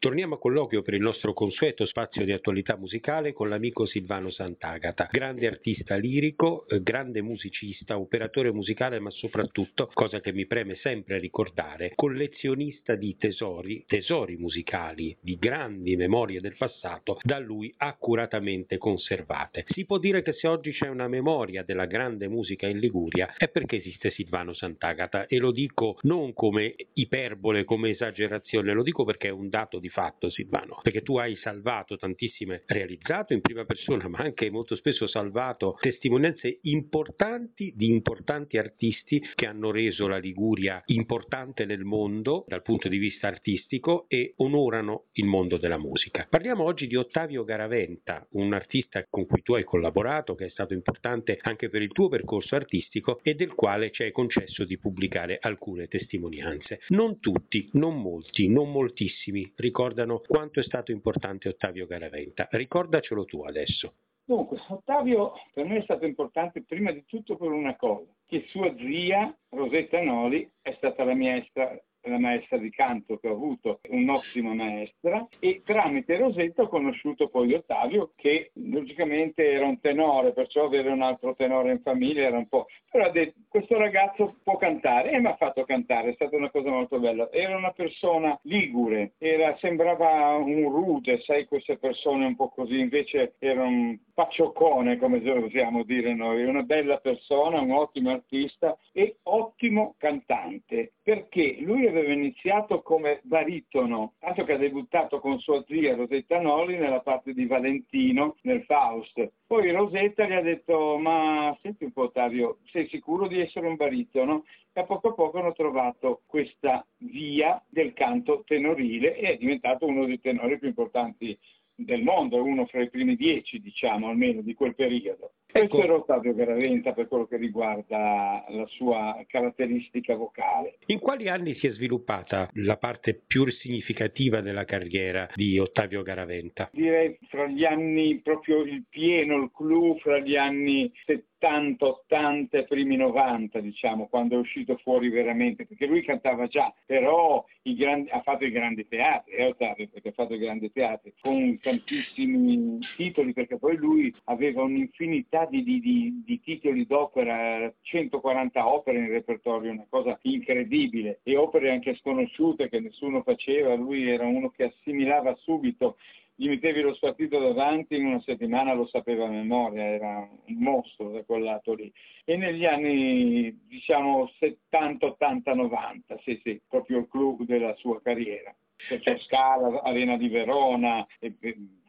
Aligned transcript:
Torniamo 0.00 0.36
a 0.36 0.38
colloquio 0.38 0.80
per 0.80 0.94
il 0.94 1.02
nostro 1.02 1.34
consueto 1.34 1.84
spazio 1.84 2.24
di 2.24 2.32
attualità 2.32 2.74
musicale 2.74 3.34
con 3.34 3.50
l'amico 3.50 3.84
Silvano 3.84 4.30
Sant'Agata, 4.30 5.10
grande 5.12 5.46
artista 5.46 5.96
lirico, 5.96 6.66
eh, 6.68 6.82
grande 6.82 7.20
musicista, 7.20 7.98
operatore 7.98 8.50
musicale, 8.50 8.98
ma 8.98 9.10
soprattutto, 9.10 9.90
cosa 9.92 10.20
che 10.20 10.32
mi 10.32 10.46
preme 10.46 10.76
sempre 10.76 11.18
ricordare, 11.18 11.92
collezionista 11.94 12.94
di 12.94 13.14
tesori, 13.18 13.84
tesori 13.86 14.38
musicali, 14.38 15.14
di 15.20 15.36
grandi 15.38 15.96
memorie 15.96 16.40
del 16.40 16.56
passato, 16.56 17.18
da 17.20 17.38
lui 17.38 17.70
accuratamente 17.76 18.78
conservate. 18.78 19.66
Si 19.68 19.84
può 19.84 19.98
dire 19.98 20.22
che 20.22 20.32
se 20.32 20.48
oggi 20.48 20.72
c'è 20.72 20.88
una 20.88 21.08
memoria 21.08 21.62
della 21.62 21.84
grande 21.84 22.26
musica 22.26 22.66
in 22.66 22.78
Liguria 22.78 23.34
è 23.36 23.48
perché 23.48 23.76
esiste 23.76 24.10
Silvano 24.12 24.54
Sant'Agata 24.54 25.26
e 25.26 25.36
lo 25.36 25.50
dico 25.50 25.98
non 26.04 26.32
come 26.32 26.74
iperbole, 26.94 27.64
come 27.64 27.90
esagerazione, 27.90 28.72
lo 28.72 28.82
dico 28.82 29.04
perché 29.04 29.28
è 29.28 29.32
un 29.32 29.50
dato 29.50 29.78
di 29.78 29.88
fatto, 29.90 30.30
Silvano, 30.30 30.80
perché 30.82 31.02
tu 31.02 31.18
hai 31.18 31.36
salvato 31.36 31.96
tantissime, 31.96 32.62
realizzato 32.66 33.32
in 33.32 33.40
prima 33.40 33.64
persona, 33.64 34.08
ma 34.08 34.18
anche 34.18 34.50
molto 34.50 34.76
spesso 34.76 35.06
salvato 35.06 35.76
testimonianze 35.80 36.60
importanti 36.62 37.72
di 37.76 37.88
importanti 37.88 38.56
artisti 38.56 39.22
che 39.34 39.46
hanno 39.46 39.70
reso 39.70 40.06
la 40.06 40.18
Liguria 40.18 40.82
importante 40.86 41.64
nel 41.64 41.84
mondo 41.84 42.44
dal 42.46 42.62
punto 42.62 42.88
di 42.88 42.98
vista 42.98 43.26
artistico 43.26 44.06
e 44.08 44.34
onorano 44.36 45.06
il 45.12 45.26
mondo 45.26 45.56
della 45.56 45.78
musica. 45.78 46.26
Parliamo 46.28 46.64
oggi 46.64 46.86
di 46.86 46.96
Ottavio 46.96 47.44
Garaventa, 47.44 48.26
un 48.32 48.52
artista 48.52 49.04
con 49.08 49.26
cui 49.26 49.42
tu 49.42 49.54
hai 49.54 49.64
collaborato, 49.64 50.34
che 50.34 50.46
è 50.46 50.50
stato 50.50 50.72
importante 50.72 51.38
anche 51.42 51.68
per 51.68 51.82
il 51.82 51.92
tuo 51.92 52.08
percorso 52.08 52.54
artistico 52.54 53.20
e 53.22 53.34
del 53.34 53.54
quale 53.54 53.90
ci 53.90 54.02
hai 54.02 54.12
concesso 54.12 54.64
di 54.64 54.78
pubblicare 54.78 55.38
alcune 55.40 55.88
testimonianze. 55.88 56.80
Non 56.88 57.20
tutti, 57.20 57.68
non 57.72 58.00
molti, 58.00 58.48
non 58.48 58.70
moltissimi 58.70 59.52
ricordano 59.56 59.79
ricordano 59.80 60.20
quanto 60.20 60.60
è 60.60 60.62
stato 60.62 60.92
importante 60.92 61.48
Ottavio 61.48 61.86
Garaventa. 61.86 62.46
Ricordacelo 62.50 63.24
tu 63.24 63.44
adesso. 63.44 63.94
Dunque, 64.24 64.58
Ottavio 64.68 65.32
per 65.54 65.64
me 65.64 65.78
è 65.78 65.82
stato 65.82 66.04
importante 66.04 66.62
prima 66.62 66.92
di 66.92 67.02
tutto 67.06 67.36
per 67.36 67.48
una 67.48 67.74
cosa, 67.76 68.12
che 68.26 68.44
sua 68.48 68.72
zia 68.76 69.34
Rosetta 69.48 70.02
Noli 70.02 70.48
è 70.60 70.74
stata 70.76 71.02
la 71.04 71.14
mia 71.14 71.32
maestra 71.32 71.74
la 72.02 72.18
maestra 72.18 72.56
di 72.56 72.70
canto 72.70 73.18
che 73.18 73.28
ho 73.28 73.32
avuto, 73.32 73.80
un'ottima 73.88 74.54
maestra, 74.54 75.26
e 75.38 75.62
tramite 75.64 76.16
Rosetta 76.16 76.62
ho 76.62 76.68
conosciuto 76.68 77.28
poi 77.28 77.52
Ottavio, 77.54 78.12
che 78.16 78.50
logicamente 78.54 79.50
era 79.50 79.66
un 79.66 79.80
tenore, 79.80 80.32
perciò 80.32 80.64
avere 80.64 80.90
un 80.90 81.02
altro 81.02 81.34
tenore 81.34 81.72
in 81.72 81.80
famiglia 81.82 82.22
era 82.22 82.38
un 82.38 82.48
po'... 82.48 82.66
Però 82.90 83.04
ha 83.04 83.10
detto, 83.10 83.38
questo 83.48 83.78
ragazzo 83.78 84.36
può 84.42 84.56
cantare, 84.56 85.12
e 85.12 85.20
mi 85.20 85.26
ha 85.26 85.36
fatto 85.36 85.64
cantare, 85.64 86.10
è 86.10 86.14
stata 86.14 86.36
una 86.36 86.50
cosa 86.50 86.70
molto 86.70 86.98
bella. 86.98 87.30
Era 87.30 87.56
una 87.56 87.72
persona 87.72 88.38
ligure, 88.42 89.12
era, 89.18 89.56
sembrava 89.58 90.36
un 90.36 90.68
rude, 90.68 91.20
sai, 91.20 91.46
queste 91.46 91.76
persone 91.76 92.26
un 92.26 92.36
po' 92.36 92.48
così, 92.48 92.80
invece 92.80 93.34
era 93.38 93.62
un 93.62 93.98
paccioccone, 94.14 94.98
come 94.98 95.18
osiamo 95.30 95.82
dire 95.84 96.14
noi, 96.14 96.44
una 96.44 96.62
bella 96.62 96.98
persona, 96.98 97.60
un 97.60 97.70
ottimo 97.70 98.10
artista 98.10 98.76
e 98.92 99.18
ottimo 99.24 99.94
cantante, 99.98 100.92
perché 101.02 101.56
lui 101.60 101.86
aveva 101.90 102.12
iniziato 102.12 102.82
come 102.82 103.20
baritono, 103.22 104.14
tanto 104.18 104.44
che 104.44 104.54
ha 104.54 104.56
debuttato 104.56 105.20
con 105.20 105.38
sua 105.38 105.62
zia 105.66 105.94
Rosetta 105.94 106.40
Noli 106.40 106.76
nella 106.76 107.00
parte 107.00 107.32
di 107.32 107.46
Valentino 107.46 108.36
nel 108.42 108.62
Faust. 108.64 109.32
Poi 109.46 109.70
Rosetta 109.70 110.26
gli 110.26 110.32
ha 110.32 110.40
detto, 110.40 110.96
ma 110.98 111.56
senti 111.62 111.84
un 111.84 111.92
po' 111.92 112.02
Ottavio, 112.02 112.58
sei 112.70 112.88
sicuro 112.88 113.26
di 113.26 113.40
essere 113.40 113.66
un 113.66 113.76
baritono? 113.76 114.44
E 114.72 114.80
a 114.80 114.84
poco 114.84 115.08
a 115.08 115.14
poco 115.14 115.38
hanno 115.38 115.52
trovato 115.52 116.22
questa 116.26 116.86
via 116.98 117.62
del 117.68 117.92
canto 117.92 118.44
tenorile 118.46 119.16
e 119.16 119.32
è 119.32 119.36
diventato 119.36 119.86
uno 119.86 120.06
dei 120.06 120.20
tenori 120.20 120.58
più 120.58 120.68
importanti 120.68 121.36
del 121.74 122.02
mondo, 122.02 122.42
uno 122.42 122.66
fra 122.66 122.82
i 122.82 122.90
primi 122.90 123.16
dieci, 123.16 123.60
diciamo, 123.60 124.08
almeno 124.08 124.42
di 124.42 124.54
quel 124.54 124.74
periodo. 124.74 125.32
Ecco. 125.52 125.68
Questo 125.68 125.82
era 125.82 125.94
Ottavio 125.94 126.34
Garaventa 126.34 126.92
per 126.92 127.08
quello 127.08 127.26
che 127.26 127.36
riguarda 127.36 128.44
la 128.48 128.66
sua 128.66 129.22
caratteristica 129.26 130.14
vocale. 130.14 130.78
In 130.86 130.98
quali 130.98 131.28
anni 131.28 131.54
si 131.56 131.66
è 131.66 131.72
sviluppata 131.72 132.48
la 132.54 132.76
parte 132.76 133.14
più 133.14 133.48
significativa 133.50 134.40
della 134.40 134.64
carriera 134.64 135.28
di 135.34 135.58
Ottavio 135.58 136.02
Garaventa? 136.02 136.70
Direi 136.72 137.18
fra 137.28 137.46
gli 137.46 137.64
anni, 137.64 138.20
proprio 138.20 138.62
il 138.62 138.84
pieno, 138.88 139.36
il 139.42 139.50
clou, 139.52 139.98
fra 139.98 140.18
gli 140.18 140.36
anni 140.36 140.90
70 141.06 141.28
70, 141.40 141.86
80 141.86 142.58
e 142.58 142.64
primi 142.64 142.96
90, 142.96 143.60
diciamo, 143.60 144.06
quando 144.08 144.36
è 144.36 144.38
uscito 144.38 144.76
fuori 144.82 145.08
veramente, 145.08 145.64
perché 145.64 145.86
lui 145.86 146.02
cantava 146.02 146.46
già, 146.46 146.72
però 146.84 147.42
grandi, 147.62 148.10
ha 148.10 148.20
fatto 148.20 148.44
i 148.44 148.50
grandi 148.50 148.86
teatri, 148.86 149.32
è 149.32 149.46
Ottavio 149.46 149.88
perché 149.90 150.10
ha 150.10 150.12
fatto 150.12 150.34
i 150.34 150.38
grandi 150.38 150.70
teatri, 150.70 151.14
con 151.20 151.58
tantissimi 151.60 152.78
titoli, 152.96 153.32
perché 153.32 153.56
poi 153.58 153.76
lui 153.76 154.14
aveva 154.24 154.62
un'infinità 154.62 155.46
di, 155.46 155.62
di, 155.62 155.80
di, 155.80 156.22
di 156.24 156.40
titoli 156.40 156.86
d'opera, 156.86 157.72
140 157.80 158.68
opere 158.68 158.98
in 158.98 159.08
repertorio, 159.08 159.72
una 159.72 159.86
cosa 159.88 160.18
incredibile, 160.22 161.20
e 161.22 161.36
opere 161.36 161.70
anche 161.70 161.96
sconosciute 161.96 162.68
che 162.68 162.80
nessuno 162.80 163.22
faceva, 163.22 163.74
lui 163.74 164.08
era 164.08 164.26
uno 164.26 164.50
che 164.50 164.64
assimilava 164.64 165.34
subito 165.36 165.96
gli 166.40 166.48
mettevi 166.48 166.80
lo 166.80 166.94
spartito 166.94 167.38
davanti, 167.38 167.96
in 167.96 168.06
una 168.06 168.20
settimana 168.22 168.72
lo 168.72 168.86
sapeva 168.86 169.26
a 169.26 169.28
memoria, 169.28 169.84
era 169.84 170.26
un 170.46 170.56
mostro 170.56 171.10
da 171.10 171.22
quel 171.22 171.42
lato 171.42 171.74
lì. 171.74 171.92
E 172.24 172.38
negli 172.38 172.64
anni, 172.64 173.66
diciamo, 173.68 174.26
70, 174.38 175.04
80, 175.04 175.52
90, 175.52 176.18
sì, 176.24 176.40
sì, 176.42 176.58
proprio 176.66 177.00
il 177.00 177.08
club 177.10 177.42
della 177.42 177.74
sua 177.76 178.00
carriera. 178.00 178.56
C'è 178.74 179.18
Scala, 179.18 179.82
Arena 179.82 180.16
di 180.16 180.28
Verona, 180.30 181.06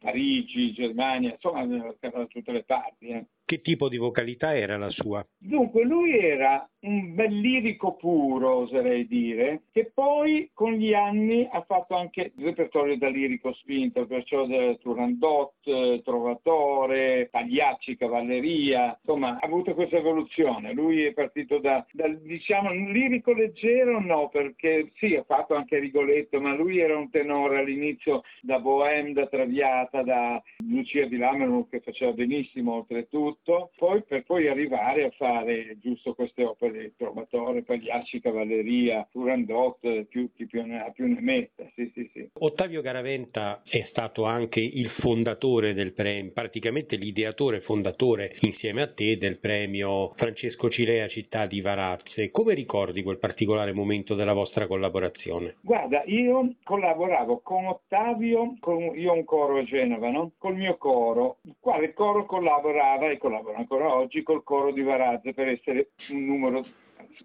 Parigi, 0.02 0.74
Germania, 0.74 1.32
insomma, 1.32 1.66
da 1.66 2.26
tutte 2.26 2.52
le 2.52 2.64
parti. 2.64 3.08
Eh. 3.08 3.26
Che 3.52 3.60
tipo 3.60 3.90
di 3.90 3.98
vocalità 3.98 4.56
era 4.56 4.78
la 4.78 4.90
sua? 4.90 5.28
Dunque, 5.38 5.84
lui 5.84 6.18
era 6.18 6.66
un 6.84 7.14
bel 7.14 7.38
lirico 7.38 7.96
puro, 7.96 8.60
oserei 8.60 9.06
dire, 9.06 9.64
che 9.74 9.92
poi 9.94 10.50
con 10.54 10.72
gli 10.72 10.94
anni 10.94 11.46
ha 11.52 11.62
fatto 11.68 11.96
anche 11.96 12.32
il 12.34 12.46
repertorio 12.46 12.98
da 12.98 13.10
lirico 13.10 13.54
spinto, 13.54 14.08
perciò 14.08 14.48
Turandot, 14.80 16.02
Trovatore, 16.02 17.28
Pagliacci, 17.30 17.98
Cavalleria, 17.98 18.98
insomma, 19.04 19.38
ha 19.38 19.46
avuto 19.46 19.74
questa 19.74 19.98
evoluzione. 19.98 20.72
Lui 20.72 21.04
è 21.04 21.12
partito 21.12 21.60
da, 21.60 21.86
da 21.92 22.08
diciamo, 22.08 22.72
un 22.72 22.92
lirico 22.92 23.34
leggero, 23.34 24.00
no, 24.00 24.30
perché 24.30 24.92
sì, 24.96 25.14
ha 25.16 25.24
fatto 25.24 25.56
anche 25.56 25.78
Rigoletto, 25.78 26.40
ma 26.40 26.56
lui 26.56 26.80
era 26.80 26.98
un 26.98 27.10
tenore 27.10 27.60
all'inizio 27.60 28.24
da 28.42 28.60
Bohème, 28.60 29.12
da 29.12 29.28
Traviata, 29.28 30.04
da 30.04 30.42
Lucia 30.60 31.06
di 31.06 31.18
Lammermoor, 31.18 31.68
che 31.68 31.82
faceva 31.82 32.14
benissimo 32.14 32.76
oltretutto, 32.76 33.40
tutto, 33.42 33.72
poi 33.76 34.04
per 34.04 34.24
poi 34.24 34.48
arrivare 34.48 35.06
a 35.06 35.10
fare 35.12 35.78
giusto 35.80 36.14
queste 36.14 36.44
opere, 36.44 36.94
Trovatore, 36.96 37.64
Pagliacci, 37.64 38.22
Cavalleria, 38.22 39.08
Turandot, 39.12 40.06
più, 40.06 40.32
chi 40.34 40.46
più 40.46 40.64
ne 40.64 40.82
ha 40.82 40.92
più 40.92 41.08
ne 41.08 41.20
metta. 41.20 41.66
Sì, 41.76 41.92
sì, 41.94 42.10
sì. 42.14 42.30
Ottavio 42.34 42.82
Garaventa 42.82 43.62
è 43.68 43.86
stato 43.90 44.24
anche 44.24 44.60
il 44.60 44.90
fondatore 44.90 45.74
del 45.74 45.94
premio, 45.94 46.32
praticamente 46.32 46.96
l'ideatore 46.96 47.62
fondatore 47.62 48.38
insieme 48.42 48.82
a 48.84 48.92
te 48.92 49.18
del 49.18 49.38
premio 49.40 50.14
Francesco 50.16 50.70
Cilea 50.70 51.08
Città 51.08 51.46
di 51.46 51.62
Varazze. 51.62 52.32
Come 52.32 52.54
ricordi 52.54 53.04
quel 53.04 53.20
particolare 53.20 53.74
momento 53.74 54.16
della 54.16 54.34
vostra 54.34 54.68
collaborazione? 54.68 55.56
Guarda, 55.62 56.04
io 56.06 56.56
collaboravo 56.64 57.42
con 57.44 57.66
Ottavio, 57.66 58.56
con, 58.60 58.92
io 58.96 59.12
ho 59.12 59.16
un 59.16 59.26
coro 59.26 59.58
a 59.58 59.64
Genova, 59.64 60.10
no? 60.10 60.32
col 60.38 60.56
mio 60.56 60.78
coro, 60.78 61.38
il 61.44 61.56
quale 61.60 61.94
coro 61.94 62.26
collaborava 62.26 63.10
e 63.10 63.18
collaborava 63.18 63.31
collaboro 63.32 63.56
ancora 63.56 63.96
oggi 63.96 64.24
col 64.24 64.44
coro 64.44 64.72
di 64.72 64.82
Varazze 64.82 65.34
per 65.34 65.48
essere 65.48 65.92
un 66.10 66.26
numero 66.26 66.66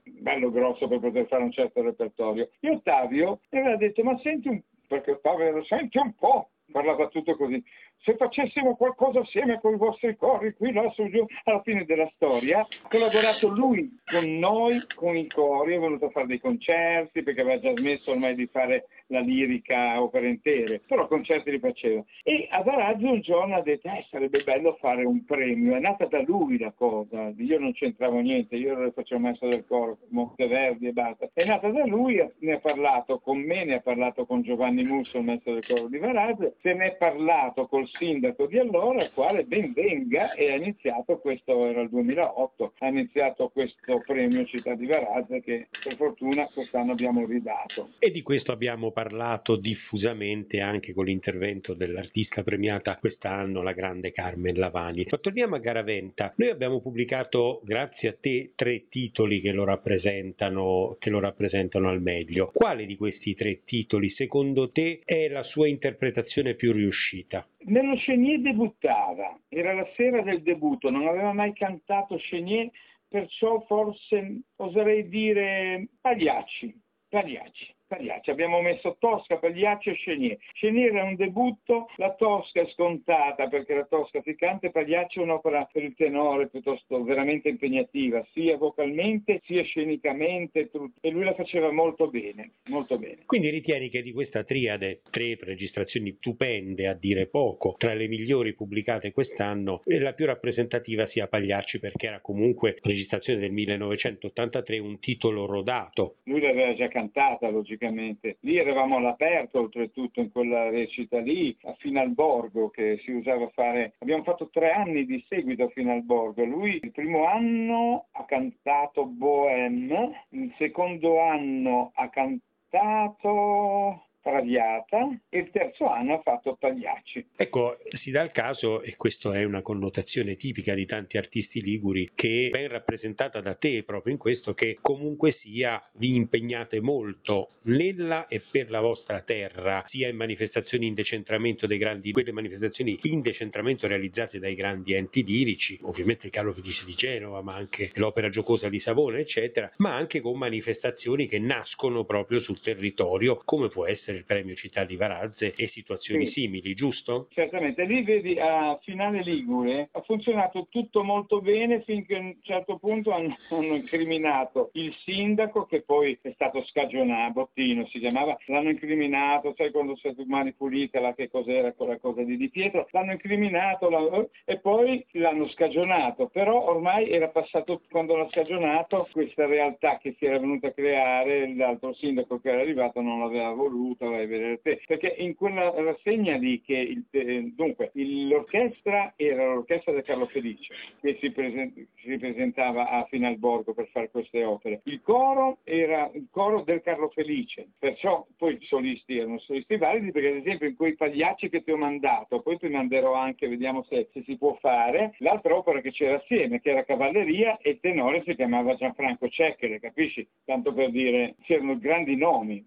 bello 0.04 0.50
grosso 0.50 0.86
per 0.86 1.00
poter 1.00 1.26
fare 1.26 1.42
un 1.42 1.50
certo 1.50 1.82
repertorio. 1.82 2.50
E 2.60 2.70
Ottavio 2.70 3.40
mi 3.50 3.58
aveva 3.58 3.76
detto, 3.76 4.02
ma 4.04 4.16
senti 4.18 4.48
un 4.48 4.60
perché 4.86 5.12
Ottavio 5.12 5.64
senti 5.64 5.98
un 5.98 6.14
po', 6.14 6.50
parlava 6.70 7.08
tutto 7.08 7.36
così, 7.36 7.62
se 8.06 8.14
facessimo 8.14 8.76
qualcosa 8.76 9.18
assieme 9.18 9.58
con 9.60 9.74
i 9.74 9.78
vostri 9.78 10.16
cori, 10.16 10.54
qui, 10.54 10.72
là, 10.72 10.88
su, 10.90 11.08
giù, 11.10 11.26
alla 11.42 11.60
fine 11.62 11.84
della 11.84 12.08
storia, 12.14 12.60
ha 12.60 12.88
collaborato 12.88 13.48
lui 13.48 13.98
con 14.04 14.38
noi, 14.38 14.80
con 14.94 15.16
i 15.16 15.26
cori, 15.26 15.74
è 15.74 15.80
venuto 15.80 16.06
a 16.06 16.10
fare 16.10 16.28
dei 16.28 16.38
concerti, 16.38 17.24
perché 17.24 17.40
aveva 17.40 17.58
già 17.58 17.72
smesso 17.74 18.12
ormai 18.12 18.36
di 18.36 18.46
fare 18.46 18.86
la 19.08 19.18
lirica 19.20 20.00
opere 20.00 20.28
intere, 20.28 20.82
però 20.86 21.08
concerti 21.08 21.50
li 21.50 21.58
faceva. 21.58 22.04
E 22.22 22.46
a 22.48 22.62
Varazzo 22.62 23.10
un 23.10 23.20
giorno 23.20 23.56
ha 23.56 23.62
detto, 23.62 23.88
eh, 23.88 24.06
sarebbe 24.08 24.42
bello 24.44 24.76
fare 24.80 25.04
un 25.04 25.24
premio, 25.24 25.74
è 25.74 25.80
nata 25.80 26.06
da 26.06 26.22
lui 26.22 26.58
la 26.58 26.72
cosa, 26.72 27.32
io 27.36 27.58
non 27.58 27.72
c'entravo 27.72 28.20
niente, 28.20 28.54
io 28.54 28.74
lo 28.74 28.92
facevo 28.92 29.20
maestro 29.20 29.48
del 29.48 29.64
coro, 29.66 29.98
Monteverdi 30.10 30.86
e 30.86 30.92
basta. 30.92 31.28
È 31.32 31.44
nata 31.44 31.68
da 31.70 31.84
lui, 31.84 32.24
ne 32.38 32.52
ha 32.52 32.58
parlato 32.58 33.18
con 33.18 33.38
me, 33.38 33.64
ne 33.64 33.74
ha 33.74 33.80
parlato 33.80 34.26
con 34.26 34.42
Giovanni 34.42 34.84
Musso, 34.84 35.18
il 35.18 35.24
maestro 35.24 35.54
del 35.54 35.66
coro 35.66 35.88
di 35.88 35.98
Varazzo, 35.98 36.54
se 36.62 36.72
ne 36.72 36.92
è 36.92 36.96
parlato 36.96 37.66
col 37.66 37.88
sindaco 37.98 38.46
di 38.46 38.58
allora, 38.58 39.02
il 39.02 39.10
quale 39.12 39.44
ben 39.44 39.72
venga 39.72 40.32
e 40.32 40.52
ha 40.52 40.56
iniziato, 40.56 41.18
questo 41.18 41.66
era 41.66 41.80
il 41.80 41.88
2008, 41.88 42.72
ha 42.78 42.86
iniziato 42.88 43.48
questo 43.48 44.02
premio 44.06 44.44
Città 44.44 44.74
di 44.74 44.86
Varazze 44.86 45.40
che 45.40 45.68
per 45.82 45.96
fortuna 45.96 46.46
quest'anno 46.52 46.92
abbiamo 46.92 47.24
ridato. 47.26 47.90
E 47.98 48.10
di 48.10 48.22
questo 48.22 48.52
abbiamo 48.52 48.90
parlato 48.90 49.56
diffusamente 49.56 50.60
anche 50.60 50.92
con 50.92 51.04
l'intervento 51.06 51.74
dell'artista 51.74 52.42
premiata 52.42 52.96
quest'anno, 52.98 53.62
la 53.62 53.72
grande 53.72 54.12
Carmen 54.12 54.56
Lavani. 54.56 55.06
Ma 55.10 55.18
torniamo 55.18 55.56
a 55.56 55.58
Garaventa. 55.58 56.32
Noi 56.36 56.50
abbiamo 56.50 56.80
pubblicato, 56.80 57.60
grazie 57.64 58.08
a 58.08 58.16
te, 58.18 58.52
tre 58.54 58.88
titoli 58.88 59.40
che 59.40 59.52
lo 59.52 59.64
rappresentano, 59.64 60.96
che 60.98 61.10
lo 61.10 61.20
rappresentano 61.20 61.88
al 61.88 62.02
meglio. 62.02 62.50
Quale 62.52 62.86
di 62.86 62.96
questi 62.96 63.34
tre 63.34 63.62
titoli, 63.64 64.10
secondo 64.10 64.70
te, 64.70 65.00
è 65.04 65.28
la 65.28 65.42
sua 65.42 65.68
interpretazione 65.68 66.54
più 66.54 66.72
riuscita? 66.72 67.46
Nello 67.68 67.96
Chenier 67.96 68.40
debuttava, 68.40 69.40
era 69.48 69.72
la 69.72 69.88
sera 69.96 70.22
del 70.22 70.42
debutto, 70.42 70.88
non 70.88 71.08
aveva 71.08 71.32
mai 71.32 71.52
cantato 71.52 72.16
Chenier, 72.16 72.70
perciò 73.08 73.58
forse 73.62 74.42
oserei 74.56 75.08
dire 75.08 75.88
Pagliacci, 76.00 76.80
Pagliacci. 77.08 77.75
Pagliacci. 77.86 78.30
Abbiamo 78.30 78.60
messo 78.60 78.96
Tosca, 78.98 79.38
Pagliacci 79.38 79.90
e 79.90 79.94
Chenier. 79.94 80.38
Chenier 80.52 80.92
è 80.92 81.02
un 81.02 81.14
debutto, 81.14 81.88
la 81.96 82.14
Tosca 82.14 82.60
è 82.60 82.66
scontata 82.70 83.46
perché 83.46 83.74
la 83.74 83.84
Tosca 83.84 84.20
si 84.22 84.34
canta 84.34 84.66
e 84.66 84.70
Pagliacci 84.70 85.20
è 85.20 85.22
un'opera 85.22 85.68
per 85.70 85.84
il 85.84 85.94
tenore 85.94 86.48
piuttosto 86.48 87.02
veramente 87.04 87.48
impegnativa, 87.48 88.26
sia 88.32 88.56
vocalmente 88.56 89.40
sia 89.44 89.62
scenicamente 89.62 90.70
e 91.00 91.10
lui 91.10 91.24
la 91.24 91.34
faceva 91.34 91.70
molto 91.70 92.08
bene, 92.08 92.54
molto 92.64 92.98
bene. 92.98 93.18
Quindi 93.26 93.50
ritieni 93.50 93.88
che 93.88 94.02
di 94.02 94.12
questa 94.12 94.42
triade, 94.42 95.02
tre 95.10 95.36
registrazioni 95.40 96.14
stupende 96.18 96.88
a 96.88 96.94
dire 96.94 97.26
poco, 97.26 97.76
tra 97.78 97.94
le 97.94 98.08
migliori 98.08 98.54
pubblicate 98.54 99.12
quest'anno, 99.12 99.82
la 99.84 100.12
più 100.12 100.26
rappresentativa 100.26 101.08
sia 101.08 101.28
Pagliacci 101.28 101.78
perché 101.78 102.06
era 102.06 102.20
comunque 102.20 102.78
registrazione 102.82 103.38
del 103.38 103.52
1983, 103.52 104.78
un 104.78 104.98
titolo 104.98 105.46
rodato. 105.46 106.16
Lui 106.24 106.40
l'aveva 106.40 106.74
già 106.74 106.88
cantata, 106.88 107.48
logicamente 107.48 107.75
logicamente. 107.76 108.38
Lì 108.40 108.56
eravamo 108.56 108.96
all'aperto, 108.96 109.60
oltretutto 109.60 110.20
in 110.20 110.30
quella 110.32 110.70
recita 110.70 111.18
lì, 111.20 111.56
a 111.62 111.74
Finalborgo, 111.78 112.70
che 112.70 112.98
si 113.04 113.12
usava 113.12 113.48
fare. 113.50 113.94
Abbiamo 113.98 114.24
fatto 114.24 114.48
tre 114.50 114.72
anni 114.72 115.04
di 115.04 115.24
seguito 115.28 115.64
a 115.64 115.68
Finalborgo. 115.68 116.44
Lui 116.44 116.80
il 116.82 116.92
primo 116.92 117.26
anno 117.26 118.06
ha 118.12 118.24
cantato 118.24 119.06
Bohème, 119.06 120.24
il 120.30 120.52
secondo 120.58 121.20
anno 121.20 121.92
ha 121.94 122.08
cantato 122.08 124.05
Traviata 124.26 125.20
e 125.28 125.38
il 125.38 125.50
terzo 125.52 125.86
anno 125.88 126.14
ha 126.14 126.20
fatto 126.20 126.56
Pagliacci. 126.58 127.28
Ecco, 127.36 127.78
si 128.02 128.10
dà 128.10 128.22
il 128.22 128.32
caso, 128.32 128.82
e 128.82 128.96
questa 128.96 129.32
è 129.38 129.44
una 129.44 129.62
connotazione 129.62 130.34
tipica 130.36 130.74
di 130.74 130.84
tanti 130.84 131.16
artisti 131.16 131.62
liguri, 131.62 132.10
che 132.12 132.48
ben 132.50 132.66
rappresentata 132.66 133.40
da 133.40 133.54
te 133.54 133.84
proprio 133.84 134.12
in 134.12 134.18
questo, 134.18 134.52
che 134.52 134.78
comunque 134.80 135.36
sia 135.40 135.80
vi 135.92 136.16
impegnate 136.16 136.80
molto 136.80 137.50
nella 137.66 138.26
e 138.26 138.42
per 138.50 138.68
la 138.68 138.80
vostra 138.80 139.20
terra, 139.20 139.84
sia 139.88 140.08
in 140.08 140.16
manifestazioni 140.16 140.88
in 140.88 140.94
decentramento 140.94 141.68
dei 141.68 141.78
grandi, 141.78 142.10
quelle 142.10 142.32
manifestazioni 142.32 142.98
in 143.02 143.20
decentramento 143.20 143.86
realizzate 143.86 144.40
dai 144.40 144.56
grandi 144.56 144.94
enti 144.94 145.22
lirici, 145.22 145.78
ovviamente 145.82 146.26
il 146.26 146.32
Carlo 146.32 146.52
Felice 146.52 146.84
di 146.84 146.94
Genova, 146.94 147.42
ma 147.42 147.54
anche 147.54 147.92
l'Opera 147.94 148.28
Giocosa 148.28 148.68
di 148.68 148.80
Savona, 148.80 149.18
eccetera, 149.18 149.72
ma 149.76 149.94
anche 149.94 150.20
con 150.20 150.36
manifestazioni 150.36 151.28
che 151.28 151.38
nascono 151.38 152.04
proprio 152.04 152.40
sul 152.40 152.60
territorio, 152.60 153.40
come 153.44 153.68
può 153.68 153.86
essere 153.86 154.15
il 154.16 154.24
premio 154.24 154.54
Città 154.54 154.84
di 154.84 154.96
Varazze 154.96 155.54
e 155.54 155.68
situazioni 155.68 156.26
sì. 156.26 156.40
simili, 156.40 156.74
giusto? 156.74 157.28
Certamente, 157.30 157.84
lì 157.84 158.02
vedi 158.02 158.38
a 158.38 158.78
Finale 158.82 159.22
Ligure 159.22 159.88
ha 159.92 160.00
funzionato 160.02 160.66
tutto 160.70 161.02
molto 161.02 161.40
bene 161.40 161.82
finché 161.82 162.16
a 162.16 162.20
un 162.20 162.36
certo 162.42 162.78
punto 162.78 163.12
hanno, 163.12 163.36
hanno 163.50 163.74
incriminato 163.76 164.70
il 164.74 164.94
sindaco 165.04 165.66
che 165.66 165.82
poi 165.82 166.18
è 166.20 166.32
stato 166.32 166.64
scagionato, 166.64 167.32
Bottino 167.32 167.86
si 167.86 167.98
chiamava, 167.98 168.36
l'hanno 168.46 168.70
incriminato, 168.70 169.54
sai 169.56 169.70
quando 169.70 169.96
sei 169.96 170.14
tu 170.14 170.24
mani 170.26 170.52
pulite, 170.52 171.00
là 171.00 171.14
che 171.14 171.28
cos'era 171.28 171.72
quella 171.72 171.98
cosa 171.98 172.22
di 172.22 172.36
Di 172.36 172.48
Pietro, 172.48 172.86
l'hanno 172.90 173.12
incriminato 173.12 173.88
la, 173.90 174.26
e 174.44 174.58
poi 174.58 175.04
l'hanno 175.12 175.48
scagionato, 175.48 176.28
però 176.28 176.68
ormai 176.68 177.10
era 177.10 177.28
passato 177.28 177.82
quando 177.90 178.16
l'ha 178.16 178.28
scagionato 178.30 179.08
questa 179.12 179.46
realtà 179.46 179.98
che 179.98 180.14
si 180.18 180.24
era 180.24 180.38
venuta 180.38 180.68
a 180.68 180.72
creare, 180.72 181.54
l'altro 181.54 181.92
sindaco 181.94 182.38
che 182.40 182.50
era 182.50 182.60
arrivato 182.60 183.00
non 183.00 183.20
l'aveva 183.20 183.50
voluto, 183.52 184.05
vai 184.10 184.26
vedere 184.26 184.60
te, 184.60 184.80
perché 184.86 185.14
in 185.18 185.34
quella 185.34 185.70
rassegna 185.70 186.36
lì 186.36 186.60
che 186.60 186.76
il, 186.76 187.04
eh, 187.10 187.52
dunque 187.54 187.90
il, 187.94 188.28
l'orchestra 188.28 189.14
era 189.16 189.54
l'orchestra 189.54 189.92
di 189.92 190.02
Carlo 190.02 190.26
Felice 190.26 190.74
che 191.00 191.18
si, 191.20 191.30
present, 191.30 191.74
si, 192.02 192.16
presentava 192.18 192.90
a 192.90 193.04
Finalborgo 193.08 193.74
per 193.74 193.88
fare 193.92 194.10
queste 194.10 194.44
opere, 194.44 194.80
il 194.84 195.00
coro 195.02 195.58
era 195.64 196.10
il 196.14 196.26
coro 196.30 196.62
del 196.62 196.82
Carlo 196.82 197.08
Felice, 197.08 197.68
perciò 197.78 198.26
poi 198.36 198.58
i 198.60 198.66
solisti 198.66 199.18
erano 199.18 199.38
solisti 199.38 199.76
validi 199.76 200.10
perché 200.10 200.28
ad 200.28 200.36
esempio 200.36 200.68
in 200.68 200.76
quei 200.76 200.94
pagliacci 200.94 201.48
che 201.48 201.62
ti 201.62 201.70
ho 201.70 201.76
mandato, 201.76 202.40
poi 202.40 202.58
ti 202.58 202.68
manderò 202.68 203.14
anche, 203.14 203.48
vediamo 203.48 203.84
se, 203.88 204.08
se 204.12 204.22
si 204.24 204.36
può 204.36 204.56
fare, 204.60 205.14
l'altra 205.18 205.56
opera 205.56 205.80
che 205.80 205.92
c'era 205.92 206.16
assieme 206.16 206.60
che 206.60 206.70
era 206.70 206.84
Cavalleria 206.84 207.58
e 207.58 207.70
il 207.70 207.80
tenore 207.80 208.22
si 208.24 208.34
chiamava 208.34 208.74
Gianfranco 208.74 209.28
Cecchere, 209.28 209.80
capisci? 209.80 210.26
Tanto 210.44 210.72
per 210.72 210.90
dire, 210.90 211.36
c'erano 211.42 211.78
grandi 211.78 212.16
nomi. 212.16 212.64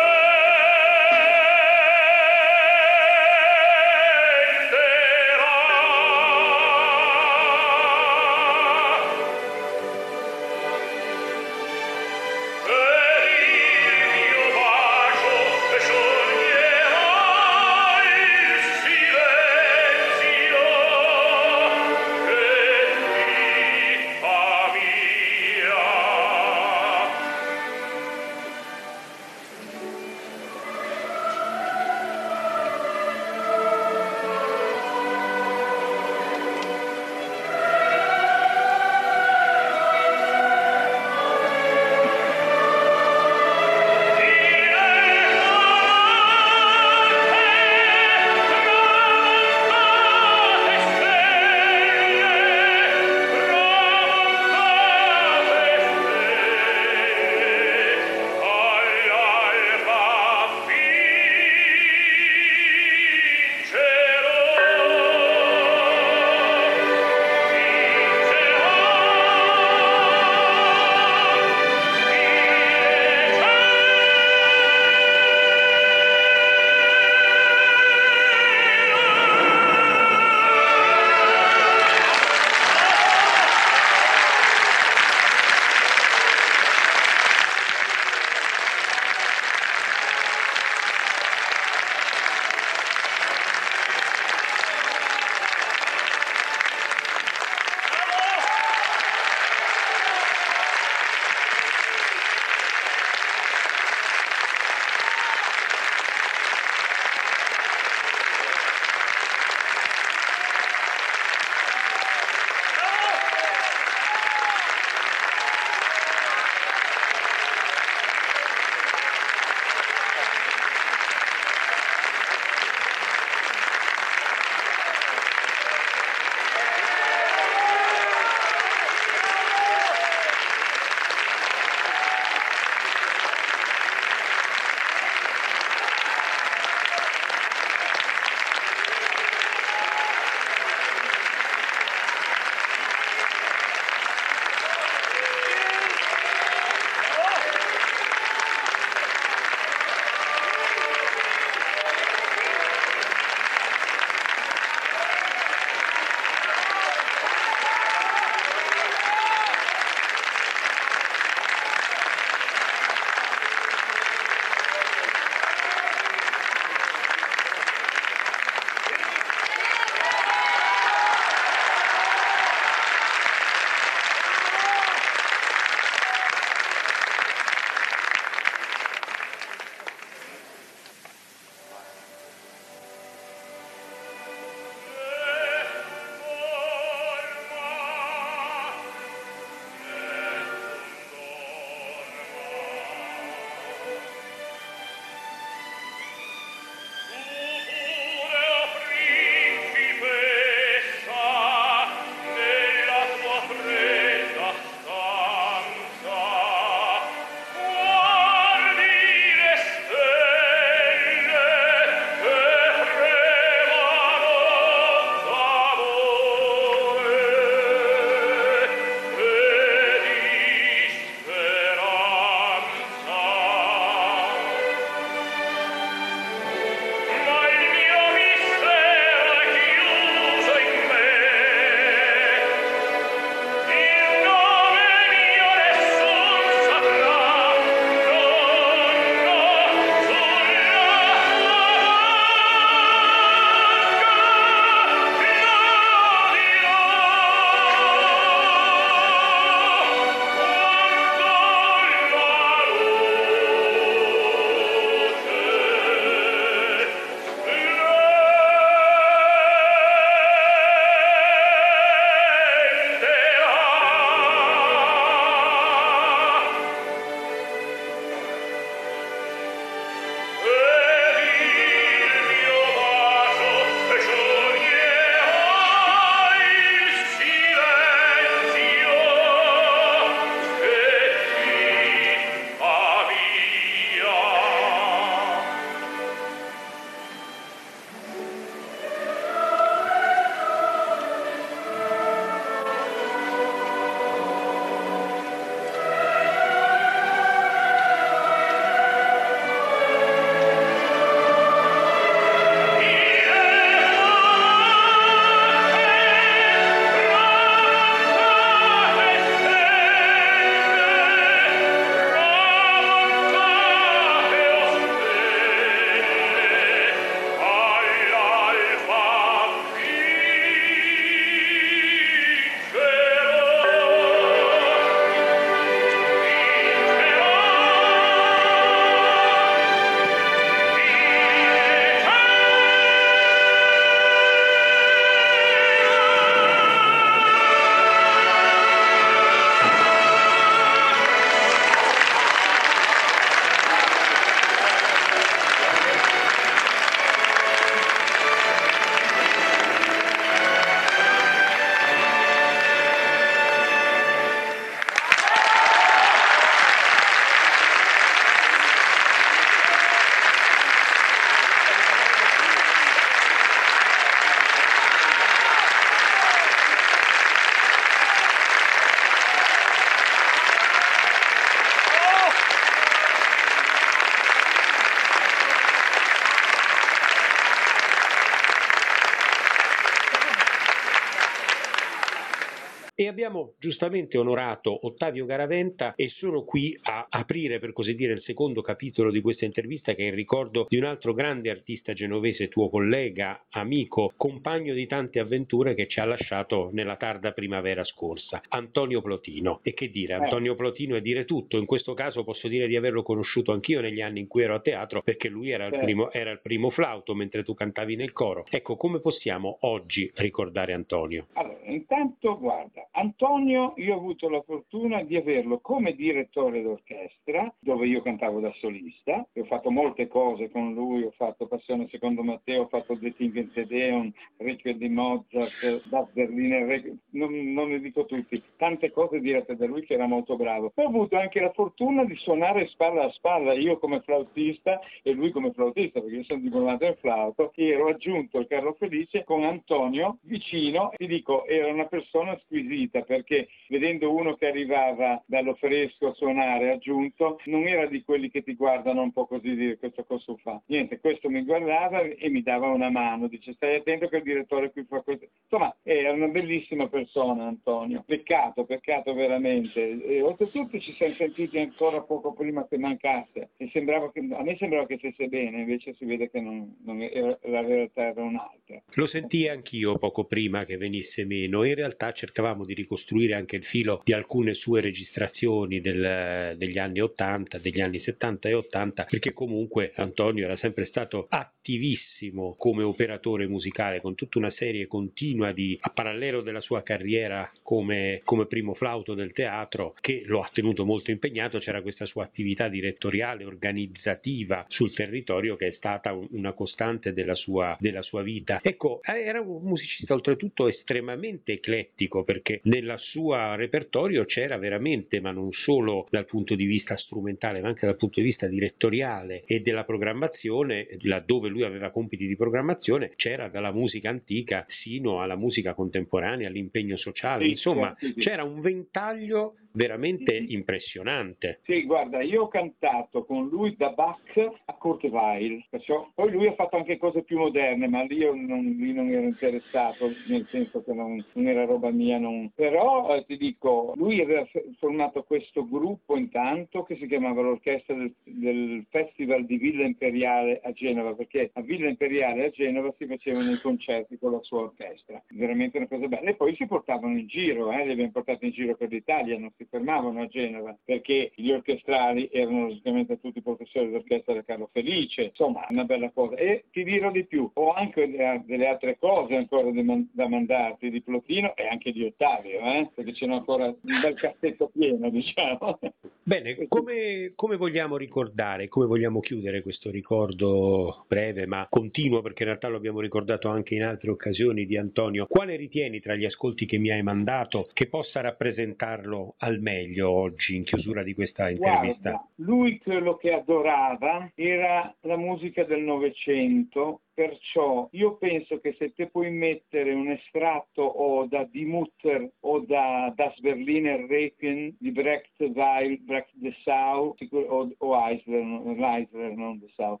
Abbiamo 383.06 383.54
giustamente 383.58 384.18
onorato 384.18 384.86
Ottavio 384.86 385.24
Garaventa 385.24 385.94
e 385.94 386.08
sono 386.08 386.44
qui 386.44 386.78
a 386.82 387.06
aprire 387.08 387.58
per 387.58 387.72
così 387.72 387.94
dire 387.94 388.12
il 388.12 388.22
secondo 388.22 388.62
capitolo 388.62 389.10
di 389.10 389.20
questa 389.20 389.44
intervista 389.44 389.94
che 389.94 390.04
è 390.04 390.06
il 390.08 390.14
ricordo 390.14 390.66
di 390.68 390.76
un 390.76 390.84
altro 390.84 391.14
grande 391.14 391.50
artista 391.50 391.92
genovese, 391.92 392.48
tuo 392.48 392.68
collega, 392.68 393.44
amico, 393.50 394.12
compagno 394.16 394.74
di 394.74 394.86
tante 394.86 395.18
avventure 395.18 395.74
che 395.74 395.86
ci 395.88 396.00
ha 396.00 396.04
lasciato 396.04 396.70
nella 396.72 396.96
tarda 396.96 397.32
primavera 397.32 397.84
scorsa, 397.84 398.42
Antonio 398.48 399.00
Plotino. 399.00 399.60
E 399.62 399.74
che 399.74 399.90
dire, 399.90 400.14
eh. 400.14 400.16
Antonio 400.16 400.54
Plotino 400.54 400.96
è 400.96 401.00
dire 401.00 401.24
tutto, 401.24 401.56
in 401.56 401.66
questo 401.66 401.94
caso 401.94 402.24
posso 402.24 402.48
dire 402.48 402.66
di 402.66 402.76
averlo 402.76 403.02
conosciuto 403.02 403.52
anch'io 403.52 403.80
negli 403.80 404.00
anni 404.00 404.20
in 404.20 404.26
cui 404.26 404.42
ero 404.42 404.54
a 404.54 404.60
teatro 404.60 405.02
perché 405.02 405.28
lui 405.28 405.50
era 405.50 405.66
il, 405.66 405.78
primo, 405.78 406.10
era 406.12 406.30
il 406.30 406.40
primo 406.40 406.70
flauto 406.70 407.14
mentre 407.14 407.44
tu 407.44 407.54
cantavi 407.54 407.96
nel 407.96 408.12
coro. 408.12 408.46
Ecco, 408.48 408.76
come 408.76 409.00
possiamo 409.00 409.58
oggi 409.60 410.10
ricordare 410.14 410.72
Antonio? 410.72 411.26
Allora, 411.34 411.60
intanto 411.64 412.38
guarda, 412.38 412.88
Antonio 412.94 413.72
io 413.76 413.94
ho 413.94 413.96
avuto 413.96 414.28
la 414.28 414.42
fortuna 414.42 415.02
di 415.02 415.16
averlo 415.16 415.60
come 415.60 415.94
direttore 415.94 416.60
d'orchestra, 416.60 417.52
dove 417.58 417.86
io 417.86 418.02
cantavo 418.02 418.38
da 418.38 418.52
solista, 418.58 419.26
ho 419.32 419.44
fatto 419.44 419.70
molte 419.70 420.08
cose 420.08 420.50
con 420.50 420.74
lui, 420.74 421.02
ho 421.02 421.12
fatto 421.16 421.46
Passione 421.46 421.88
secondo 421.88 422.22
Matteo, 422.22 422.64
ho 422.64 422.68
fatto 422.68 422.98
The 422.98 423.14
Ting 423.14 423.50
Te 423.52 423.64
Deum, 423.64 424.12
Requiem 424.36 424.76
di 424.76 424.90
Mozart, 424.90 425.88
Das 425.88 426.10
Berliner, 426.12 426.94
non, 427.12 427.52
non 427.52 427.70
ne 427.70 427.80
dico 427.80 428.04
tutti, 428.04 428.42
tante 428.58 428.90
cose 428.90 429.20
dirette 429.20 429.56
da 429.56 429.66
lui 429.66 429.82
che 429.86 429.94
era 429.94 430.06
molto 430.06 430.36
bravo. 430.36 430.70
Ho 430.74 430.86
avuto 430.86 431.16
anche 431.16 431.40
la 431.40 431.52
fortuna 431.52 432.04
di 432.04 432.16
suonare 432.16 432.66
spalla 432.66 433.04
a 433.04 433.10
spalla, 433.12 433.54
io 433.54 433.78
come 433.78 434.02
flautista 434.02 434.80
e 435.02 435.12
lui 435.12 435.30
come 435.30 435.52
flautista, 435.52 436.00
perché 436.00 436.16
io 436.16 436.24
sono 436.24 436.40
diplomato 436.40 436.84
in 436.84 436.96
flauto, 437.00 437.52
e 437.54 437.68
ero 437.68 437.88
aggiunto 437.88 438.36
al 438.36 438.46
Carlo 438.46 438.74
Felice 438.74 439.24
con 439.24 439.44
Antonio 439.44 440.18
vicino, 440.24 440.90
ti 440.96 441.06
dico, 441.06 441.46
era 441.46 441.72
una 441.72 441.86
persona 441.86 442.38
squisita 442.44 442.71
perché 442.88 443.48
vedendo 443.68 444.12
uno 444.12 444.34
che 444.34 444.46
arrivava 444.46 445.22
dallo 445.26 445.54
fresco 445.54 446.08
a 446.08 446.14
suonare 446.14 446.70
aggiunto, 446.70 447.40
non 447.46 447.66
era 447.66 447.86
di 447.86 448.02
quelli 448.02 448.30
che 448.30 448.42
ti 448.42 448.54
guardano 448.54 449.02
un 449.02 449.12
po' 449.12 449.26
così 449.26 449.54
dire 449.54 449.78
questo 449.78 450.04
cosa 450.04 450.34
fa. 450.42 450.60
Niente, 450.66 451.00
questo 451.00 451.28
mi 451.28 451.42
guardava 451.42 452.00
e 452.02 452.28
mi 452.28 452.42
dava 452.42 452.68
una 452.68 452.90
mano, 452.90 453.28
dice 453.28 453.52
stai 453.54 453.76
attento 453.76 454.08
che 454.08 454.16
il 454.16 454.22
direttore 454.22 454.70
qui 454.70 454.84
fa 454.84 455.00
questo. 455.00 455.26
Insomma, 455.44 455.74
era 455.82 456.12
una 456.12 456.28
bellissima 456.28 456.88
persona 456.88 457.46
Antonio, 457.46 458.02
peccato, 458.06 458.64
peccato 458.64 459.14
veramente. 459.14 460.02
E 460.04 460.22
oltretutto 460.22 460.78
ci 460.78 460.92
siamo 460.94 461.14
sentiti 461.14 461.58
ancora 461.58 462.00
poco 462.02 462.32
prima 462.32 462.66
che 462.66 462.78
mancasse. 462.78 463.50
Che, 463.56 463.70
a 463.74 464.42
me 464.42 464.56
sembrava 464.56 464.86
che 464.86 464.96
stesse 464.98 465.28
bene, 465.28 465.60
invece 465.60 465.94
si 465.94 466.04
vede 466.04 466.30
che 466.30 466.40
non, 466.40 466.76
non 466.84 467.00
era, 467.02 467.38
la 467.42 467.60
realtà 467.60 468.06
era 468.08 468.22
un'altra. 468.22 468.82
Lo 468.94 469.06
sentii 469.06 469.48
anch'io 469.48 469.98
poco 469.98 470.24
prima 470.24 470.64
che 470.64 470.76
venisse 470.76 471.24
meno. 471.24 471.64
In 471.64 471.74
realtà 471.74 472.12
cercavamo 472.12 472.61
di 472.64 472.74
ricostruire 472.74 473.34
anche 473.34 473.56
il 473.56 473.64
filo 473.64 474.00
di 474.04 474.12
alcune 474.12 474.54
sue 474.54 474.80
registrazioni 474.80 475.80
del, 475.80 476.54
degli 476.56 476.78
anni 476.78 477.00
80, 477.00 477.58
degli 477.58 477.80
anni 477.80 478.00
70 478.00 478.48
e 478.48 478.54
80, 478.54 479.04
perché 479.04 479.32
comunque 479.32 479.92
Antonio 479.96 480.44
era 480.44 480.56
sempre 480.56 480.86
stato 480.86 481.26
attivissimo 481.28 482.54
come 482.58 482.82
operatore 482.82 483.46
musicale, 483.46 484.00
con 484.00 484.14
tutta 484.14 484.38
una 484.38 484.50
serie 484.50 484.86
continua 484.86 485.52
di, 485.52 485.76
a 485.80 485.90
parallelo 485.90 486.42
della 486.42 486.60
sua 486.60 486.82
carriera 486.82 487.50
come, 487.62 488.20
come 488.24 488.46
primo 488.46 488.74
flauto 488.74 489.14
del 489.14 489.32
teatro, 489.32 489.94
che 490.00 490.22
lo 490.26 490.42
ha 490.42 490.50
tenuto 490.52 490.84
molto 490.84 491.10
impegnato, 491.10 491.58
c'era 491.58 491.82
questa 491.82 492.06
sua 492.06 492.24
attività 492.24 492.68
direttoriale, 492.68 493.44
organizzativa 493.44 494.64
sul 494.68 494.92
territorio 494.94 495.56
che 495.56 495.68
è 495.68 495.72
stata 495.76 496.12
una 496.12 496.52
costante 496.52 497.12
della 497.12 497.34
sua, 497.34 497.76
della 497.80 498.02
sua 498.02 498.22
vita. 498.22 498.60
Ecco, 498.62 499.00
era 499.02 499.40
un 499.40 499.62
musicista 499.62 500.14
oltretutto 500.14 500.68
estremamente 500.68 501.52
eclettico 501.52 502.24
perché 502.24 502.51
nel 502.64 502.94
suo 502.98 503.54
repertorio 503.54 504.24
c'era 504.24 504.56
veramente, 504.58 505.20
ma 505.20 505.30
non 505.30 505.50
solo 505.52 506.06
dal 506.10 506.26
punto 506.26 506.54
di 506.54 506.64
vista 506.64 506.96
strumentale, 506.96 507.60
ma 507.60 507.68
anche 507.68 507.86
dal 507.86 507.96
punto 507.96 508.20
di 508.20 508.26
vista 508.26 508.46
direttoriale 508.46 509.44
e 509.46 509.60
della 509.60 509.84
programmazione, 509.84 510.86
laddove 511.02 511.48
lui 511.48 511.62
aveva 511.62 511.90
compiti 511.90 512.26
di 512.26 512.36
programmazione, 512.36 513.12
c'era 513.16 513.48
dalla 513.48 513.72
musica 513.72 514.08
antica 514.08 514.66
sino 514.82 515.20
alla 515.20 515.36
musica 515.36 515.74
contemporanea, 515.74 516.48
all'impegno 516.48 516.96
sociale, 516.96 517.44
sì, 517.44 517.50
insomma 517.50 517.94
sì, 517.98 518.12
sì. 518.14 518.20
c'era 518.20 518.42
un 518.42 518.60
ventaglio 518.60 519.54
veramente 519.72 520.34
impressionante. 520.34 521.60
Sì, 521.64 521.84
guarda, 521.84 522.22
io 522.22 522.42
ho 522.42 522.48
cantato 522.48 523.24
con 523.24 523.48
lui 523.48 523.74
da 523.76 523.90
Bach 523.90 524.50
a 524.64 524.72
Kurt 524.74 525.04
Weill, 525.04 525.64
perciò, 525.68 526.10
poi 526.14 526.30
lui 526.30 526.46
ha 526.46 526.54
fatto 526.54 526.76
anche 526.76 526.98
cose 526.98 527.22
più 527.22 527.38
moderne, 527.38 527.88
ma 527.88 528.02
lì 528.02 528.16
io 528.16 528.34
non, 528.34 528.76
lì 528.78 528.92
non 528.92 529.10
ero 529.10 529.26
interessato, 529.26 530.12
nel 530.28 530.46
senso 530.50 530.82
che 530.82 530.92
non, 530.92 531.24
non 531.32 531.46
era 531.46 531.64
roba 531.64 531.90
mia, 531.90 532.18
non... 532.18 532.50
però 532.54 533.14
eh, 533.14 533.24
ti 533.24 533.36
dico, 533.36 533.92
lui 533.96 534.20
aveva 534.20 534.46
formato 534.78 535.22
questo 535.22 535.66
gruppo 535.68 536.16
intanto 536.16 536.82
che 536.82 536.96
si 536.96 537.06
chiamava 537.06 537.42
l'orchestra 537.42 537.94
del, 537.94 538.14
del 538.24 538.86
Festival 538.90 539.44
di 539.44 539.56
Villa 539.56 539.84
Imperiale 539.84 540.60
a 540.62 540.72
Genova, 540.72 541.14
perché 541.14 541.50
a 541.54 541.60
Villa 541.60 541.88
Imperiale 541.88 542.46
a 542.46 542.50
Genova 542.50 542.92
si 542.98 543.06
facevano 543.06 543.52
i 543.52 543.60
concerti 543.60 544.18
con 544.18 544.32
la 544.32 544.42
sua 544.42 544.60
orchestra, 544.62 545.22
veramente 545.30 545.78
una 545.78 545.88
cosa 545.88 546.08
bella, 546.08 546.30
e 546.30 546.34
poi 546.34 546.54
si 546.56 546.66
portavano 546.66 547.18
in 547.18 547.26
giro, 547.26 547.72
eh, 547.72 547.84
li 547.84 547.92
abbiamo 547.92 548.12
portati 548.12 548.46
in 548.46 548.52
giro 548.52 548.76
per 548.76 548.90
l'Italia, 548.90 549.38
non 549.38 549.50
si 549.56 549.61
fermavano 549.68 550.22
a 550.22 550.26
Genova, 550.26 550.76
perché 550.84 551.32
gli 551.34 551.50
orchestrali 551.50 552.28
erano 552.32 552.66
logicamente 552.66 553.20
tutti 553.20 553.42
professori 553.42 553.90
d'orchestra 553.90 554.34
da 554.34 554.44
Carlo 554.44 554.68
Felice, 554.72 555.24
insomma 555.24 555.66
una 555.68 555.84
bella 555.84 556.10
cosa. 556.10 556.36
E 556.36 556.64
ti 556.70 556.84
dirò 556.84 557.10
di 557.10 557.24
più, 557.24 557.50
ho 557.52 557.72
anche 557.72 558.08
delle 558.44 558.66
altre 558.66 558.96
cose 558.98 559.36
ancora 559.36 559.70
da 560.12 560.28
mandarti 560.28 560.90
di 560.90 561.02
Plotino 561.02 561.54
e 561.56 561.66
anche 561.66 561.92
di 561.92 562.04
Ottavio, 562.04 562.60
eh? 562.60 562.90
perché 562.94 563.12
ce 563.12 563.26
n'è 563.26 563.34
ancora 563.34 563.66
un 563.66 564.00
bel 564.00 564.14
cassetto 564.14 564.70
pieno, 564.72 565.10
diciamo. 565.10 565.78
Bene, 566.22 566.66
come, 566.68 567.32
come, 567.34 567.56
vogliamo 567.56 567.96
ricordare, 567.96 568.68
come 568.68 568.86
vogliamo 568.86 569.20
chiudere 569.20 569.62
questo 569.62 569.90
ricordo 569.90 571.04
breve 571.08 571.46
ma 571.46 571.66
continuo, 571.68 572.22
perché 572.22 572.42
in 572.42 572.48
realtà 572.50 572.68
lo 572.68 572.76
abbiamo 572.76 573.00
ricordato 573.00 573.48
anche 573.48 573.74
in 573.74 573.82
altre 573.82 574.10
occasioni 574.10 574.66
di 574.66 574.76
Antonio, 574.76 575.26
quale 575.26 575.56
ritieni 575.56 576.00
tra 576.00 576.14
gli 576.14 576.24
ascolti 576.24 576.66
che 576.66 576.78
mi 576.78 576.90
hai 576.90 577.02
mandato 577.02 577.68
che 577.72 577.88
possa 577.88 578.20
rappresentarlo 578.20 579.34
al 579.38 579.51
meglio 579.60 580.10
oggi 580.10 580.56
in 580.56 580.64
chiusura 580.64 581.02
di 581.02 581.14
questa 581.14 581.50
intervista? 581.50 582.10
Guarda, 582.10 582.28
lui 582.36 582.78
quello 582.78 583.16
che 583.16 583.32
adorava 583.32 584.30
era 584.34 584.94
la 585.00 585.16
musica 585.16 585.64
del 585.64 585.82
Novecento 585.82 587.02
Perciò 587.14 587.88
io 587.92 588.16
penso 588.16 588.58
che 588.58 588.74
se 588.78 588.94
te 588.94 589.06
puoi 589.08 589.30
mettere 589.30 589.92
un 589.92 590.08
estratto 590.08 590.80
o 590.80 591.26
da 591.26 591.44
Die 591.44 591.66
Mutter 591.66 592.26
o 592.40 592.60
da 592.60 593.12
Das 593.14 593.38
Berliner 593.40 594.06
Requiem 594.06 594.74
di 594.78 594.90
Brecht 594.92 595.38
Weil, 595.38 595.98
Brecht 596.00 596.32
de 596.32 596.54
Sau 596.64 597.14
o, 597.30 597.70
o 597.76 598.08
Eisler, 598.08 598.42
Eisler, 598.42 599.36
non 599.36 599.58
de 599.58 599.68
Sau. 599.76 600.00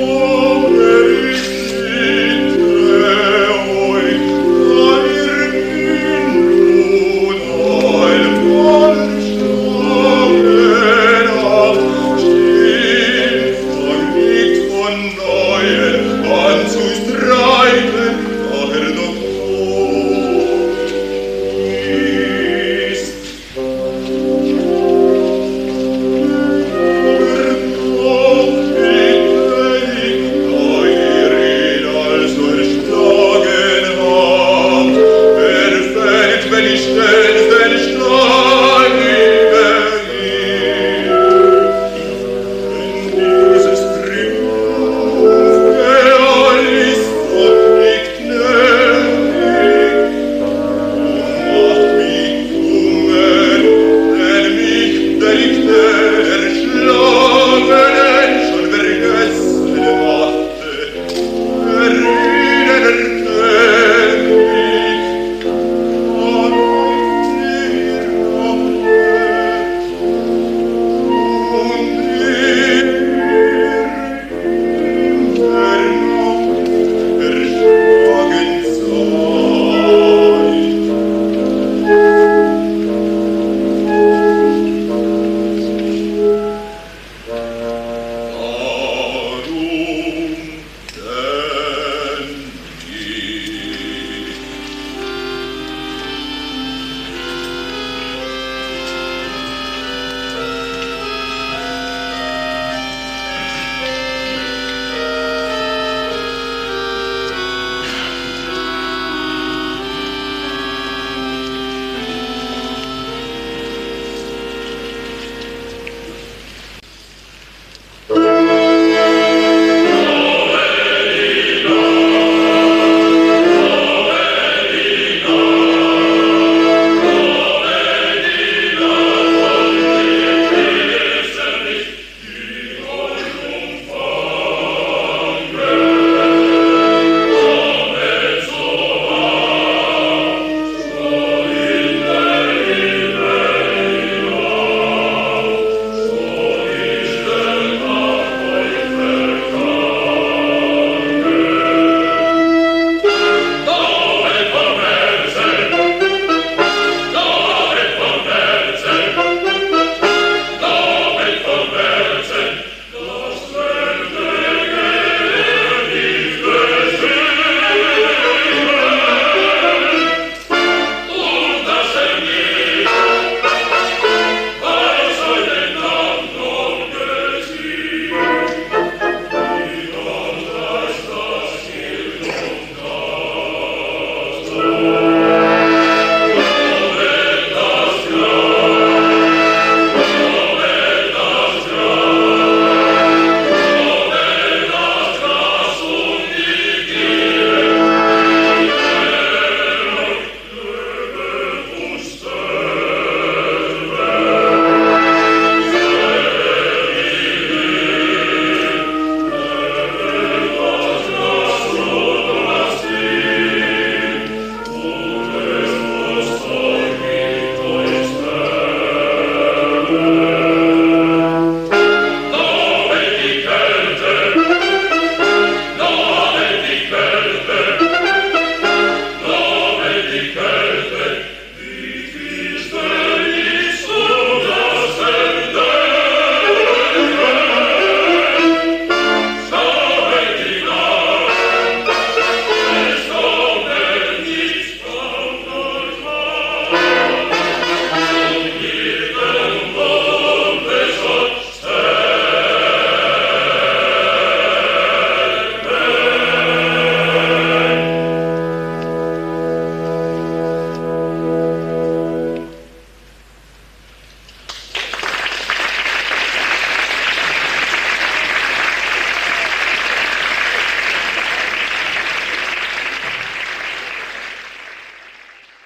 Oh, 0.00 0.57